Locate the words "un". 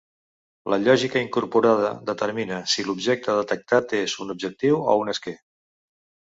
4.27-4.35, 5.07-5.17